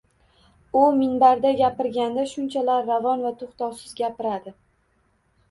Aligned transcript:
U 0.77 0.85
minbarda 1.01 1.51
gapirganda 1.59 2.23
shunchalar 2.33 2.89
ravon 2.89 3.23
va 3.27 3.35
to’xtovsiz 3.43 3.95
gapiradi. 4.03 4.57